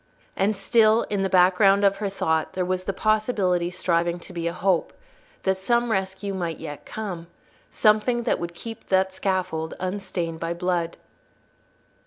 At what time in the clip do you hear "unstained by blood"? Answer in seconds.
9.79-10.97